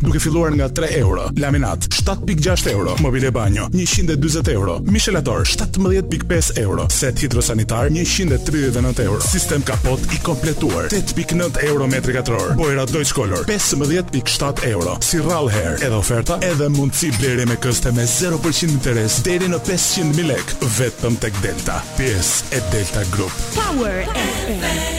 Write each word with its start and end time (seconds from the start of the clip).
duke 0.00 0.20
filluar 0.22 0.54
nga 0.54 0.70
3 0.70 0.96
euro. 1.02 1.28
Laminat 1.36 1.86
7.6 1.90 2.70
euro. 2.70 2.94
Mobilje 3.00 3.30
banjo 3.30 3.68
140 3.72 4.50
euro. 4.52 4.80
Mishelator 4.86 5.42
17.5 5.48 6.52
euro. 6.58 6.86
Set 6.90 7.18
hidrosanitar 7.18 7.90
139 7.90 9.02
euro. 9.02 9.20
Sistem 9.20 9.62
kapot 9.62 10.00
i 10.14 10.18
kompletuar 10.22 10.88
8.9 10.88 11.64
euro 11.66 11.86
metri 11.86 12.12
katror. 12.12 12.54
Bojra 12.56 12.84
Deutsch 12.86 13.12
Color 13.14 13.44
15.7 13.48 14.64
euro. 14.66 14.96
Si 15.00 15.18
rall 15.18 15.48
her, 15.50 15.76
edhe 15.82 15.94
oferta, 15.94 16.38
edhe 16.42 16.68
mundësi 16.68 17.10
bleri 17.18 17.46
me 17.46 17.56
këste 17.58 17.92
me 17.96 18.06
0% 18.06 18.68
interes 18.70 19.18
deri 19.26 19.48
në 19.50 19.58
500.000 19.66 20.26
lek 20.28 20.54
vetëm 20.78 21.18
tek 21.22 21.34
Delta. 21.42 21.80
Pjesë 21.98 22.58
e 22.60 22.62
Delta 22.72 23.04
Group. 23.14 23.34
Power 23.56 24.04
FM. 24.18 24.97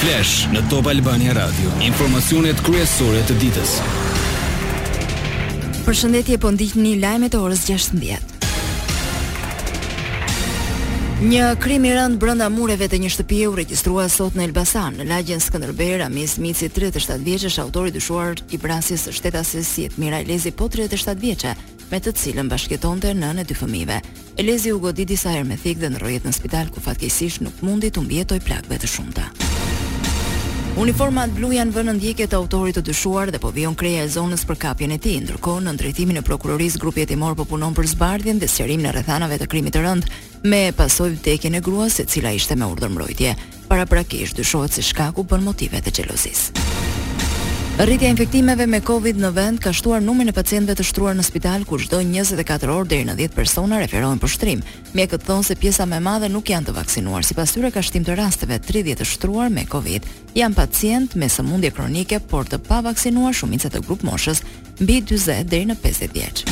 Flash 0.00 0.46
në 0.48 0.62
Top 0.70 0.86
Albania 0.88 1.34
Radio. 1.36 1.68
Informacionet 1.84 2.56
kryesore 2.64 3.18
të 3.28 3.34
ditës. 3.42 3.72
Përshëndetje, 5.84 6.38
po 6.40 6.48
ndiqni 6.54 6.94
lajmet 7.02 7.34
e 7.36 7.40
orës 7.44 7.66
16. 7.68 8.32
Një 11.28 11.50
krim 11.60 11.84
i 11.84 11.90
rënd 11.92 12.16
brenda 12.22 12.48
mureve 12.48 12.88
të 12.88 12.96
një 13.04 13.10
shtëpie 13.12 13.50
u 13.50 13.58
regjistrua 13.60 14.06
sot 14.08 14.38
në 14.40 14.46
Elbasan, 14.48 14.96
në 15.02 15.08
lagjen 15.10 15.44
Skënderbej, 15.44 15.98
Amis 16.06 16.38
Mici 16.40 16.70
37 16.72 17.20
vjeçësh, 17.26 17.60
autori 17.66 17.92
dyshuar 17.92 18.40
i 18.48 18.56
brasjes 18.56 19.04
së 19.04 19.12
shtetasës 19.18 19.68
si 19.68 19.86
Mira 20.00 20.22
Lezi 20.24 20.54
po 20.56 20.70
37 20.72 21.20
vjeçë, 21.26 21.52
me 21.92 22.00
të 22.00 22.16
cilën 22.16 22.48
bashkëtonte 22.48 23.12
nën 23.20 23.44
e 23.44 23.44
dy 23.44 23.52
fëmijëve. 23.60 24.00
Elezi 24.40 24.72
u 24.72 24.80
godi 24.80 25.04
disa 25.04 25.36
herë 25.36 25.44
me 25.52 25.60
thikë 25.60 25.84
dhe 25.84 25.92
në 25.92 26.00
rrjet 26.00 26.24
në 26.24 26.32
spital 26.40 26.72
ku 26.72 26.80
fatkeqësisht 26.88 27.44
nuk 27.44 27.60
mundi 27.68 27.92
të 27.92 28.08
mbjetoj 28.08 28.40
plagëve 28.48 28.80
të 28.80 28.92
shumta. 28.96 29.28
Uniformat 30.78 31.32
blu 31.34 31.48
janë 31.58 31.74
vënë 31.74 31.92
ndjekje 31.98 32.26
të 32.30 32.36
autorit 32.38 32.76
të 32.78 32.82
dyshuar 32.86 33.32
dhe 33.34 33.40
po 33.42 33.50
vijon 33.52 33.74
kreja 33.78 34.04
e 34.06 34.10
zonës 34.14 34.44
për 34.46 34.58
kapjen 34.64 34.94
e 34.94 34.98
tij. 35.02 35.16
Ndërkohë, 35.26 35.64
në 35.66 35.72
ndrejtimin 35.74 36.20
e 36.20 36.24
prokurorisë 36.26 36.78
grupi 36.80 37.02
hetimor 37.02 37.34
po 37.36 37.44
punon 37.48 37.74
për 37.74 37.88
zbardhjen 37.96 38.38
dhe 38.40 38.48
sqarimin 38.48 38.86
e 38.88 38.94
rrethanave 38.94 39.40
të 39.42 39.50
krimit 39.50 39.74
të 39.76 39.82
rënd, 39.86 40.06
me 40.46 40.62
pasojë 40.78 41.16
vdekjen 41.18 41.58
e 41.58 41.64
gruas, 41.66 41.98
e 42.00 42.06
cila 42.06 42.30
ishte 42.38 42.56
me 42.56 42.70
urdhër 42.70 42.94
mbrojtje. 42.94 43.34
Paraprakisht 43.68 44.38
dyshohet 44.40 44.76
se 44.78 44.86
shkaku 44.92 45.26
bën 45.30 45.44
motive 45.50 45.82
të 45.82 45.96
xhelozisë. 45.98 46.88
Rritja 47.84 48.06
e 48.06 48.10
infektimeve 48.12 48.66
me 48.68 48.80
COVID 48.84 49.16
në 49.16 49.28
vend 49.32 49.60
ka 49.64 49.70
shtuar 49.72 50.02
numrin 50.04 50.28
e 50.28 50.34
pacientëve 50.36 50.74
të 50.76 50.84
shtruar 50.84 51.14
në 51.16 51.24
spital 51.24 51.62
ku 51.64 51.78
çdo 51.80 52.02
24 52.04 52.68
orë 52.74 52.88
deri 52.90 53.06
në 53.08 53.14
10 53.16 53.32
persona 53.32 53.78
referohen 53.80 54.18
për 54.20 54.32
shtrim. 54.34 54.60
Mjekët 54.92 55.24
thonë 55.24 55.46
se 55.48 55.56
pjesa 55.56 55.86
më 55.88 55.96
e 55.96 56.04
madhe 56.04 56.28
nuk 56.28 56.52
janë 56.52 56.68
të 56.68 56.74
vaksinuar. 56.76 57.24
Sipas 57.24 57.54
tyre 57.56 57.70
ka 57.72 57.80
shtim 57.80 58.04
të 58.04 58.18
rasteve 58.20 58.60
30 58.68 59.00
të 59.00 59.06
shtruar 59.14 59.48
me 59.50 59.64
COVID. 59.64 60.04
Jan 60.36 60.52
pacient 60.60 61.16
me 61.16 61.30
sëmundje 61.32 61.72
kronike, 61.72 62.20
por 62.20 62.44
të 62.52 62.60
pavaksinuar 62.68 63.32
shumica 63.32 63.72
të 63.72 63.80
grup 63.88 64.04
moshës 64.10 64.44
mbi 64.84 65.00
40 65.14 65.48
deri 65.48 65.70
në 65.72 65.80
50 65.80 66.12
vjeç. 66.12 66.44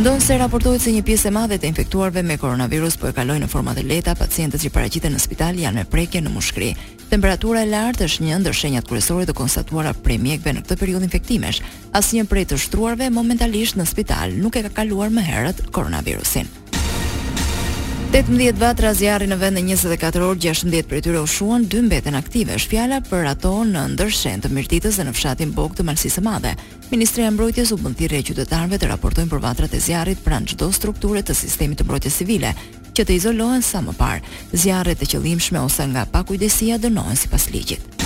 Ndonë 0.00 0.22
se 0.24 0.36
raportohet 0.40 0.80
se 0.80 0.92
një 0.94 1.02
pjesë 1.04 1.28
e 1.28 1.30
madhe 1.36 1.56
të 1.60 1.68
infektuarve 1.68 2.22
me 2.24 2.38
koronavirus 2.40 2.94
po 2.96 3.10
e 3.10 3.12
kalojnë 3.12 3.44
në 3.44 3.50
format 3.52 3.76
e 3.82 3.82
leta, 3.84 4.14
pacientët 4.16 4.62
që 4.62 4.70
paraqiten 4.72 5.12
në 5.12 5.20
spital 5.20 5.60
janë 5.60 5.82
me 5.82 5.84
prekje 5.92 6.22
në 6.24 6.32
mushkëri. 6.32 6.70
Temperatura 7.10 7.66
e 7.66 7.68
lartë 7.68 8.06
është 8.08 8.24
një 8.30 8.38
ndër 8.40 8.56
shenjat 8.56 8.88
kryesore 8.88 9.28
të 9.28 9.36
konstatuara 9.36 9.92
prej 9.92 10.16
mjekëve 10.24 10.56
në 10.56 10.64
këtë 10.64 10.80
periudhë 10.80 11.08
infektimesh. 11.10 11.60
Asnjë 12.00 12.24
prej 12.32 12.46
të 12.48 12.62
shtruarve 12.64 13.10
momentalisht 13.12 13.76
në 13.76 13.84
spital 13.92 14.40
nuk 14.40 14.56
e 14.56 14.64
ka 14.70 14.72
kaluar 14.80 15.12
më 15.12 15.28
herët 15.28 15.66
koronavirusin. 15.68 16.48
18 18.12 18.58
vatra 18.58 18.90
zjarri 18.94 19.28
në 19.30 19.36
vend 19.38 19.60
në 19.60 19.76
24 19.76 20.24
orë, 20.26 20.40
16 20.50 20.80
për 20.90 21.00
tyre 21.06 21.20
u 21.22 21.28
shuan, 21.30 21.62
2 21.70 21.84
mbeten 21.86 22.16
aktive. 22.18 22.56
Është 22.58 22.70
fjala 22.72 22.96
për 23.06 23.28
ato 23.30 23.52
në 23.68 23.84
ndërshën 23.92 24.42
të 24.42 24.50
mirtitës 24.50 24.98
dhe 24.98 25.04
në 25.06 25.12
fshatin 25.14 25.52
bok 25.54 25.76
të 25.78 25.86
Malsisë 25.86 26.16
së 26.18 26.24
Madhe. 26.26 26.56
Ministria 26.90 27.28
e 27.30 27.30
Mbrojtjes 27.36 27.70
u 27.70 27.78
bën 27.84 27.94
thirrje 27.94 28.24
qytetarëve 28.32 28.80
të 28.82 28.90
raportojnë 28.90 29.30
për 29.30 29.44
vatrat 29.46 29.78
e 29.78 29.82
zjarrit 29.86 30.26
pranë 30.26 30.56
çdo 30.56 30.72
strukture 30.74 31.22
të 31.22 31.38
sistemit 31.38 31.78
të 31.78 31.86
mbrojtjes 31.86 32.18
civile 32.24 32.50
që 32.98 33.06
të 33.06 33.18
izolohen 33.20 33.62
sa 33.62 33.78
më 33.86 33.94
parë. 34.02 34.26
Zjarret 34.58 35.06
e 35.06 35.10
qëllimshme 35.14 35.62
ose 35.62 35.86
nga 35.94 36.02
pakujdesia 36.18 36.82
dënohen 36.82 37.16
sipas 37.28 37.46
ligjit. 37.54 37.99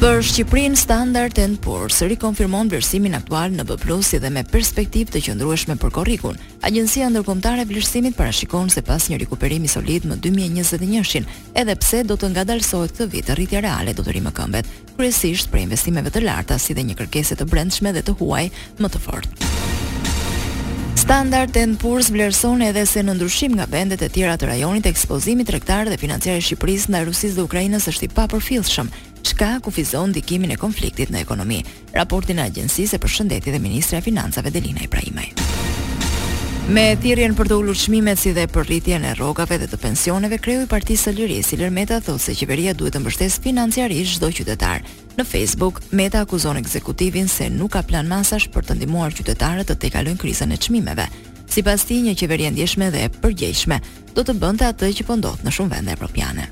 Për 0.00 0.20
Shqipërinë 0.26 0.76
Standard 0.76 1.38
and 1.38 1.58
Poor's 1.62 2.00
rikonfirmon 2.10 2.68
vlerësimin 2.72 3.14
aktual 3.16 3.54
në 3.54 3.64
B+ 3.68 3.76
si 4.04 4.18
dhe 4.20 4.30
me 4.32 4.42
perspektivë 4.44 5.14
të 5.14 5.22
qëndrueshme 5.28 5.76
për 5.80 5.92
korrikun. 5.96 6.36
Agjencia 6.66 7.06
ndërkombëtare 7.14 7.62
e 7.64 7.68
vlerësimit 7.70 8.18
parashikon 8.18 8.72
se 8.74 8.82
pas 8.84 9.06
një 9.10 9.20
rikuperimi 9.22 9.70
solid 9.70 10.08
më 10.10 10.18
2021-shin, 10.26 11.28
edhe 11.54 11.78
pse 11.80 12.02
do 12.10 12.18
të 12.18 12.32
ngadalsohet 12.34 12.92
këtë 12.94 13.08
vit 13.14 13.32
rritja 13.36 13.62
reale 13.64 13.94
do 13.94 14.04
të 14.04 14.18
rimë 14.18 14.34
kryesisht 14.94 15.50
për 15.50 15.64
investimeve 15.64 16.10
të 16.14 16.22
larta 16.26 16.58
si 16.58 16.74
dhe 16.74 16.84
një 16.86 16.94
kërkese 17.00 17.34
të 17.38 17.48
brendshme 17.50 17.94
dhe 17.96 18.04
të 18.06 18.18
huaj 18.20 18.48
më 18.80 18.90
të 18.94 19.02
fortë. 19.02 19.52
Standard 20.96 21.52
Poor's 21.82 22.08
vlerëson 22.10 22.62
edhe 22.64 22.84
se 22.86 23.02
në 23.04 23.14
ndryshim 23.18 23.54
nga 23.58 23.66
vendet 23.70 24.02
e 24.02 24.08
tjera 24.12 24.36
të 24.38 24.48
rajonit, 24.50 24.86
ekspozimi 24.88 25.44
tregtar 25.46 25.90
dhe 25.90 25.98
financiar 26.00 26.38
i 26.38 26.44
Shqipërisë 26.44 26.92
ndaj 26.94 27.02
Rusisë 27.08 27.36
dhe 27.38 27.44
Ukrainës 27.44 27.88
është 27.90 28.08
i 28.08 28.12
papërfillshëm, 28.14 28.90
çka 29.26 29.52
kufizon 29.66 30.12
ndikimin 30.14 30.54
e 30.54 30.58
konfliktit 30.60 31.12
në 31.12 31.24
ekonomi. 31.26 31.60
Raportin 31.96 32.40
e 32.40 32.48
Agjencisë 32.48 33.02
për 33.04 33.16
Shëndetin 33.18 33.56
dhe 33.56 33.62
Ministrja 33.66 34.00
e 34.02 34.06
Financave 34.06 34.54
Delina 34.54 34.86
Ibrahimaj. 34.86 35.32
Me 36.64 36.94
thirrjen 36.96 37.34
për 37.36 37.50
të 37.50 37.56
ulur 37.60 37.76
çmimet 37.76 38.16
si 38.18 38.30
dhe 38.32 38.46
për 38.48 38.64
rritjen 38.64 39.02
e 39.04 39.10
rrogave 39.18 39.58
dhe 39.60 39.66
të 39.68 39.76
pensioneve, 39.82 40.38
kreu 40.40 40.62
i 40.64 40.68
Partisë 40.68 41.10
së 41.10 41.12
Lirisë, 41.18 41.52
Ilir 41.58 41.68
Meta, 41.76 41.98
thosë 42.00 42.30
se 42.30 42.34
qeveria 42.38 42.72
duhet 42.72 42.94
të 42.96 43.02
mbështesë 43.04 43.42
financiarisht 43.44 44.16
çdo 44.16 44.30
qytetar. 44.32 44.80
Në 45.18 45.26
Facebook, 45.28 45.82
Meta 45.92 46.22
akuzon 46.24 46.56
ekzekutivin 46.62 47.28
se 47.28 47.50
nuk 47.52 47.74
ka 47.76 47.82
plan 47.84 48.08
masash 48.08 48.48
për 48.48 48.64
të 48.64 48.78
ndihmuar 48.80 49.12
qytetarët 49.12 49.68
të 49.68 49.76
tejkalojnë 49.84 50.22
krizën 50.24 50.56
e 50.56 50.56
çmimeve. 50.56 51.04
Sipas 51.52 51.84
tij, 51.84 52.00
një 52.08 52.16
qeveri 52.22 52.48
ndjeshme 52.56 52.88
dhe 52.96 53.04
e 53.04 53.12
përgjegjshme 53.20 53.80
do 54.16 54.24
të 54.24 54.38
bënte 54.40 54.64
atë 54.72 54.94
që 55.02 55.06
po 55.10 55.20
ndodh 55.20 55.44
në 55.44 55.52
shumë 55.52 55.74
vende 55.76 55.92
evropiane. 55.98 56.48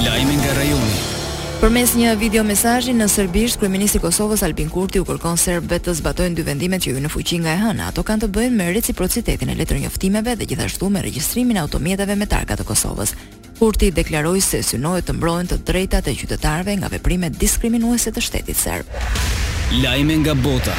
Lajmi 0.00 0.40
nga 0.40 0.56
rajoni. 0.62 1.16
Përmes 1.58 1.90
një 1.98 2.12
video 2.20 2.44
mesazhi 2.46 2.92
në 2.94 3.08
serbisht, 3.10 3.58
kryeministri 3.58 3.98
i 3.98 4.02
Kosovës 4.04 4.44
Albin 4.46 4.68
Kurti 4.70 5.00
u 5.02 5.06
kërkon 5.08 5.34
serbëve 5.42 5.80
të 5.88 5.94
zbatojnë 5.98 6.36
dy 6.38 6.44
vendimet 6.46 6.84
që 6.84 6.92
ju 6.92 7.02
në 7.02 7.10
fuqi 7.10 7.40
nga 7.42 7.56
e 7.56 7.62
hëna. 7.64 7.88
Ato 7.90 8.04
kanë 8.06 8.24
të 8.24 8.28
bëjnë 8.30 8.60
me 8.60 8.68
reciprocitetin 8.76 9.50
e 9.50 9.56
letër 9.58 9.80
njoftimeve 9.82 10.36
dhe 10.38 10.46
gjithashtu 10.52 10.88
me 10.94 11.02
regjistrimin 11.02 11.58
e 11.58 11.64
automjetave 11.64 12.14
me 12.14 12.30
targa 12.30 12.54
të 12.60 12.68
Kosovës. 12.70 13.16
Kurti 13.58 13.90
deklaroi 13.90 14.40
se 14.40 14.62
synohet 14.62 15.10
të 15.10 15.18
mbrohen 15.18 15.50
të 15.50 15.58
drejtat 15.66 16.06
e 16.06 16.18
qytetarëve 16.22 16.78
nga 16.78 16.94
veprimet 16.94 17.42
diskriminuese 17.42 18.14
të 18.14 18.22
shtetit 18.22 18.56
serb. 18.56 18.94
Lajme 19.82 20.20
nga 20.22 20.38
bota. 20.38 20.78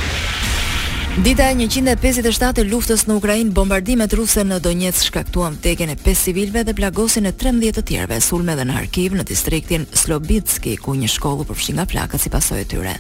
Dita 1.24 1.52
e 1.52 1.58
157 1.68 2.64
e 2.64 2.64
luftës 2.64 3.02
në 3.10 3.18
Ukrajinë, 3.20 3.52
bombardimet 3.52 4.14
ruse 4.16 4.46
në 4.48 4.62
Donjec 4.64 5.02
shkaktuam 5.04 5.58
teken 5.60 5.92
e 5.92 5.98
5 6.00 6.16
civilve 6.24 6.62
dhe 6.64 6.72
plagosin 6.78 7.28
e 7.28 7.34
13 7.36 7.74
të 7.76 7.84
tjerve, 7.90 8.22
sulme 8.24 8.56
dhe 8.56 8.64
në 8.70 8.78
arkiv 8.80 9.18
në 9.20 9.26
distriktin 9.28 9.84
Slobitski, 9.92 10.78
ku 10.80 10.96
një 10.96 11.10
shkollu 11.12 11.44
përfshin 11.50 11.76
nga 11.82 11.88
plaka 11.92 12.18
si 12.18 12.32
pasoj 12.32 12.62
e 12.64 12.70
tyre. 12.72 12.96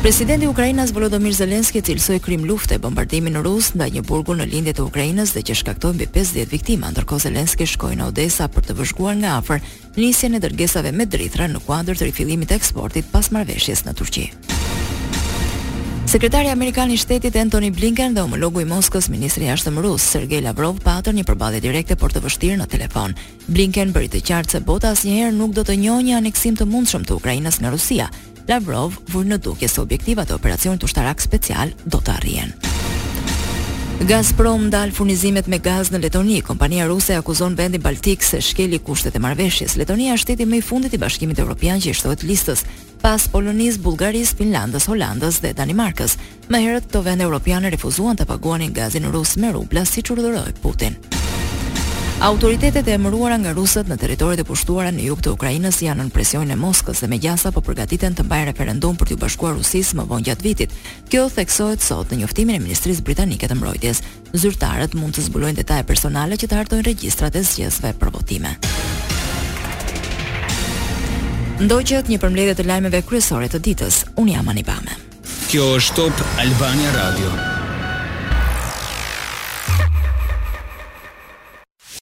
Presidenti 0.00 0.48
Ukrajinës 0.48 0.94
Volodomir 0.96 1.36
Zelenski 1.36 1.84
cilësoj 1.84 2.16
krim 2.24 2.48
lufte 2.48 2.78
e 2.78 2.80
bombardimin 2.80 3.36
në 3.36 3.44
rusë 3.44 3.92
një 3.92 4.06
burgu 4.08 4.32
në 4.40 4.48
lindje 4.54 4.72
të 4.80 4.88
Ukrainës 4.88 5.36
dhe 5.36 5.44
që 5.50 5.60
shkaktojnë 5.60 6.00
mbi 6.00 6.08
50 6.16 6.48
viktima, 6.50 6.90
ndërko 6.96 7.18
Zelenski 7.26 7.68
shkoi 7.74 8.00
në 8.00 8.08
Odesa 8.08 8.48
për 8.48 8.70
të 8.70 8.78
vëzhguar 8.80 9.20
nga 9.20 9.36
afer 9.42 9.60
njësjen 10.00 10.40
e 10.40 10.42
dërgesave 10.46 10.96
me 10.96 11.04
drithra 11.04 11.44
në 11.52 11.60
kuadrë 11.68 12.00
të 12.00 12.08
rifillimit 12.08 12.54
të 12.54 12.62
eksportit 12.62 13.12
pas 13.12 13.30
marveshjes 13.36 13.84
në 13.88 13.96
Turqi. 14.00 14.26
Sekretari 16.06 16.48
Amerikan 16.48 16.90
i 16.90 16.96
Shtetit 16.96 17.36
Anthony 17.36 17.70
Blinken 17.74 18.14
dhe 18.14 18.22
homologu 18.22 18.60
i 18.60 18.64
Moskës, 18.70 19.08
Ministri 19.10 19.42
i 19.42 19.48
Jashtëm 19.48 19.80
Rus, 19.82 20.04
Sergei 20.06 20.38
Lavrov, 20.44 20.76
patën 20.84 21.10
një 21.18 21.24
përballje 21.26 21.58
direkte 21.64 21.96
por 21.98 22.14
të 22.14 22.20
vështirë 22.22 22.60
në 22.60 22.66
telefon. 22.70 23.14
Blinken 23.50 23.90
bëri 23.90 24.12
të 24.12 24.20
qartë 24.28 24.54
se 24.54 24.60
bota 24.62 24.92
asnjëherë 24.94 25.34
nuk 25.34 25.56
do 25.56 25.64
të 25.66 25.74
njohë 25.82 26.04
një 26.06 26.16
aneksim 26.20 26.54
të 26.60 26.68
mundshëm 26.70 27.08
të 27.08 27.18
Ukrainës 27.18 27.58
nga 27.58 27.74
Rusia. 27.74 28.06
Lavrov 28.46 28.94
vuri 29.10 29.34
në 29.34 29.40
dukje 29.48 29.68
se 29.68 29.80
objektivat 29.82 30.30
e 30.30 30.34
operacionit 30.38 30.84
ushtarak 30.86 31.20
special 31.26 31.74
do 31.90 31.98
të 31.98 32.14
arrihen. 32.20 32.54
Gazprom 34.06 34.66
ndal 34.68 34.90
furnizimet 34.94 35.46
me 35.48 35.56
gaz 35.58 35.88
në 35.90 36.02
Letoni. 36.04 36.42
Kompania 36.44 36.86
ruse 36.86 37.16
akuzon 37.16 37.54
vendin 37.56 37.80
Baltik 37.80 38.22
se 38.22 38.42
shkeli 38.44 38.78
kushtet 38.84 39.16
e 39.16 39.18
marrëveshjes. 39.24 39.74
Letonia 39.80 40.14
është 40.14 40.24
shteti 40.26 40.46
më 40.46 40.58
i 40.58 40.62
fundit 40.62 40.92
i 40.94 41.00
Bashkimit 41.00 41.38
Evropian 41.40 41.80
që 41.80 41.90
i 41.90 41.96
shtohet 41.96 42.22
listës 42.28 42.62
pas 43.06 43.22
Polonisë, 43.30 43.78
Bullgarisë, 43.86 44.34
Finlandës, 44.40 44.88
Holandës 44.90 45.36
dhe 45.44 45.52
Danimarkës. 45.54 46.16
Më 46.50 46.58
herët 46.64 46.88
këto 46.88 47.04
vende 47.06 47.22
europiane 47.22 47.70
refuzuan 47.70 48.18
të 48.18 48.24
paguanin 48.26 48.72
gazin 48.74 49.06
rus 49.14 49.36
me 49.38 49.52
rubla 49.54 49.84
siç 49.86 50.10
urdhëroi 50.10 50.56
Putin. 50.64 50.96
Autoritetet 52.26 52.88
e 52.88 52.96
emëruara 52.96 53.38
nga 53.38 53.52
rusët 53.54 53.86
në 53.86 54.00
territoret 54.02 54.42
e 54.42 54.46
pushtuara 54.48 54.90
në 54.90 55.06
jug 55.06 55.22
të 55.22 55.36
Ukrainës 55.36 55.78
janë 55.86 56.00
nën 56.02 56.10
presionin 56.16 56.56
e 56.56 56.58
Moskës 56.58 57.04
dhe 57.04 57.18
gjasa 57.22 57.52
po 57.54 57.62
përgatiten 57.62 58.16
të 58.16 58.26
mbajnë 58.26 58.50
referendum 58.50 58.98
për 58.98 59.12
t'u 59.12 59.20
bashkuar 59.22 59.54
Rusisë 59.60 60.00
më 60.00 60.06
vonë 60.10 60.26
gjatë 60.32 60.42
vitit. 60.48 60.74
Kjo 61.10 61.28
theksohet 61.36 61.82
sot 61.86 62.10
në 62.10 62.22
njoftimin 62.24 62.58
e 62.58 62.64
Ministrisë 62.66 63.06
Britanike 63.06 63.46
të 63.46 63.54
Mbrojtjes. 63.60 64.02
Zyrtarët 64.34 64.98
mund 64.98 65.14
të 65.14 65.28
zbulojnë 65.28 65.62
detaje 65.62 65.86
personale 65.92 66.34
që 66.40 66.48
të 66.50 66.58
hartojnë 66.58 66.88
regjistrat 66.90 67.38
e 67.38 67.44
zgjedhjeve 67.46 67.94
për 68.02 68.16
votime. 68.18 68.56
Ndoqët 71.56 72.10
një 72.12 72.18
përmledhe 72.20 72.52
të 72.58 72.66
lajmeve 72.68 73.00
kryesore 73.08 73.48
të 73.48 73.62
ditës, 73.68 74.02
unë 74.20 74.34
jam 74.36 74.50
Anibame. 74.52 74.98
Kjo 75.48 75.72
është 75.80 76.02
top 76.12 76.40
Albania 76.44 76.92
Radio. 76.98 77.55